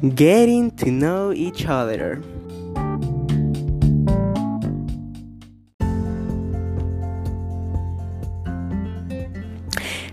[0.00, 2.22] Getting to know each other.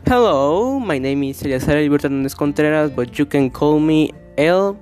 [0.06, 4.78] Hello, my name is Eleazar Alberto Contreras, but you can call me L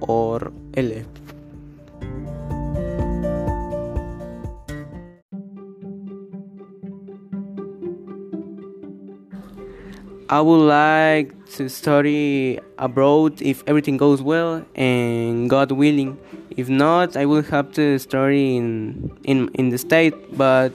[0.00, 1.02] or L.
[10.32, 16.16] I would like to study abroad if everything goes well and God willing.
[16.56, 20.72] If not, I will have to study in in in the state, but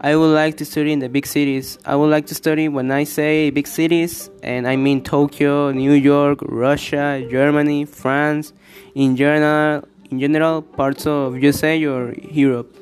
[0.00, 1.78] I would like to study in the big cities.
[1.84, 5.92] I would like to study when I say big cities, and I mean Tokyo, New
[5.92, 8.52] York, Russia, Germany, France,
[8.96, 12.74] in general, in general parts of USA or Europe.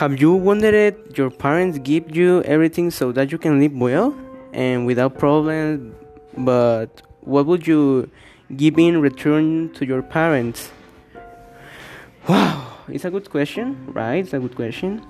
[0.00, 4.16] Have you wondered your parents give you everything so that you can live well
[4.50, 5.94] and without problems?
[6.38, 8.08] But what would you
[8.56, 10.70] give in return to your parents?
[12.26, 14.24] Wow, it's a good question, right?
[14.24, 15.04] It's a good question.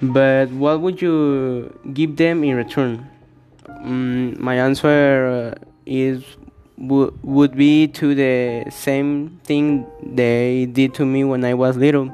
[0.00, 3.10] But what would you give them in return?
[3.66, 6.22] Mm, my answer uh, is
[6.78, 12.12] would be to the same thing they did to me when I was little.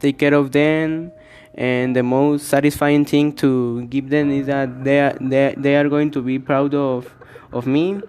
[0.00, 1.12] Take care of them
[1.56, 5.88] and the most satisfying thing to give them is that they are, they, they are
[5.88, 7.12] going to be proud of
[7.52, 8.00] of me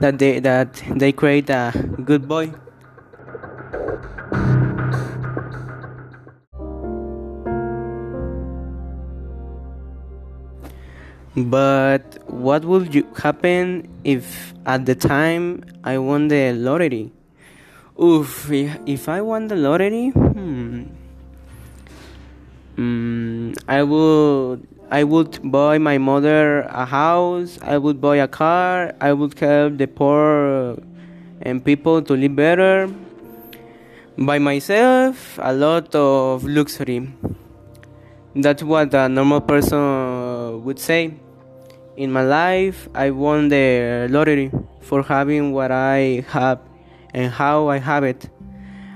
[0.00, 1.72] that they that they create a
[2.04, 2.50] good boy
[11.36, 17.12] but what would you happen if at the time I won the lottery?
[18.02, 20.97] Oof, if I won the lottery, hmm, Mm,
[23.68, 27.58] I would I would buy my mother a house.
[27.60, 28.94] I would buy a car.
[28.98, 30.78] I would help the poor
[31.42, 32.88] and people to live better.
[34.16, 37.12] By myself, a lot of luxury.
[38.34, 41.12] That's what a normal person would say.
[41.98, 44.50] In my life, I won the lottery
[44.80, 46.60] for having what I have
[47.12, 48.30] and how I have it.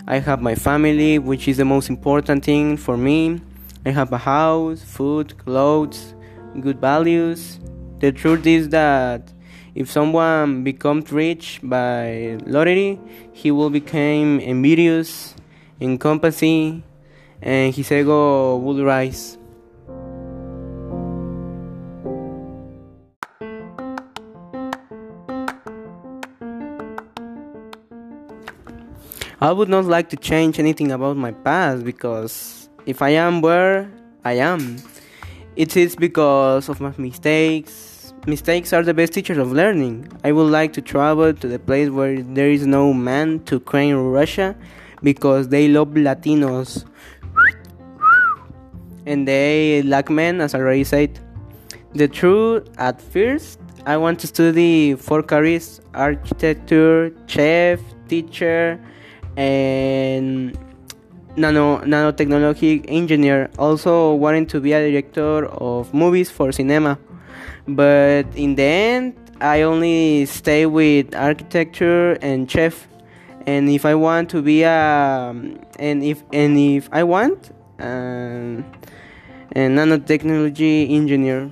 [0.09, 3.43] I have my family, which is the most important thing for me.
[3.85, 6.15] I have a house, food, clothes,
[6.61, 7.59] good values.
[7.99, 9.33] The truth is that
[9.75, 13.01] if someone becomes rich by lottery,
[13.33, 15.35] he will become envious,
[15.81, 16.85] encompassing,
[17.41, 19.37] and his ego will rise.
[29.41, 33.91] I would not like to change anything about my past because if I am where
[34.25, 34.79] I am,
[35.57, 38.15] it is because of my mistakes.
[38.27, 40.09] Mistakes are the best teachers of learning.
[40.25, 43.97] I would like to travel to the place where there is no man to claim
[43.97, 44.57] Russia
[45.03, 46.85] because they love Latinos
[49.07, 51.19] and they lack men, as I already said.
[51.95, 58.81] The truth, at first, I want to study four careers architecture, chef, teacher,
[59.37, 60.57] and
[61.37, 66.99] nano nanotechnology engineer, also wanting to be a director of movies for cinema.
[67.67, 72.87] But in the end, I only stay with architecture and chef.
[73.47, 75.35] And if I want to be a
[75.79, 77.51] and if and if I want
[77.81, 78.65] um,
[79.55, 81.51] a nanotechnology engineer.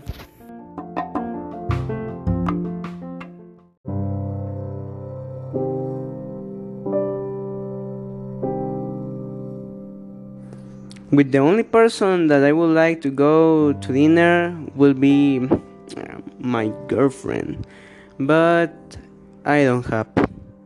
[11.11, 15.43] With the only person that I would like to go to dinner will be
[15.97, 17.67] uh, my girlfriend,
[18.19, 18.75] but
[19.45, 20.07] I don't have.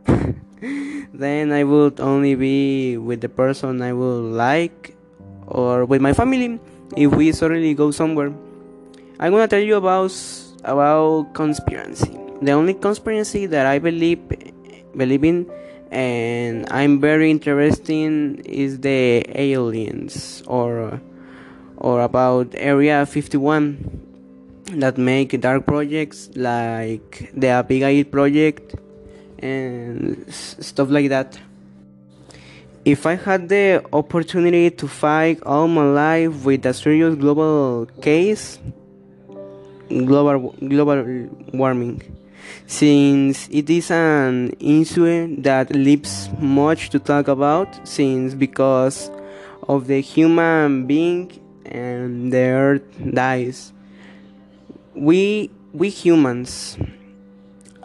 [1.13, 4.95] then I would only be with the person I would like
[5.47, 6.59] or with my family
[6.95, 8.33] if we suddenly go somewhere.
[9.19, 10.13] I'm gonna tell you about
[10.63, 12.13] about conspiracy.
[12.41, 14.19] The only conspiracy that I believe
[14.95, 15.49] believe in
[15.95, 20.99] and I'm very interested is the aliens or
[21.77, 28.75] or about Area 51 that make dark projects like the Abigail project
[29.39, 31.39] and stuff like that.
[32.83, 38.59] If I had the opportunity to fight all my life with a serious global case,
[39.87, 42.01] global global warming
[42.67, 49.11] since it is an issue that leaves much to talk about since because
[49.67, 51.31] of the human being
[51.65, 53.73] and the earth dies.
[54.93, 56.77] We we humans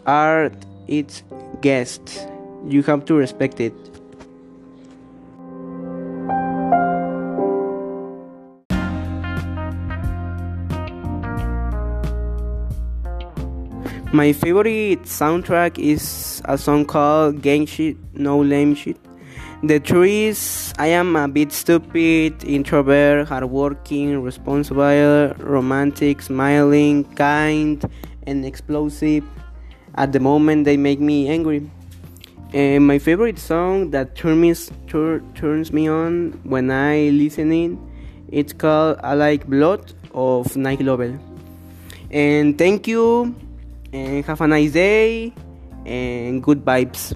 [0.06, 0.52] are
[0.86, 1.22] its
[1.60, 2.26] guests.
[2.66, 3.89] You have to respect it.
[14.12, 18.96] My favorite soundtrack is a song called Gang Shit, No Lame Shit.
[19.62, 27.88] The truth is, I am a bit stupid, introvert, hardworking, responsible, romantic, smiling, kind,
[28.26, 29.22] and explosive.
[29.94, 31.70] At the moment, they make me angry.
[32.52, 37.78] And my favorite song that tur- turns me on when I listen
[38.32, 41.16] it's called I Like Blood of Nike Lovell.
[42.10, 43.36] And thank you
[43.92, 45.32] and have a nice day
[45.86, 47.14] and good vibes.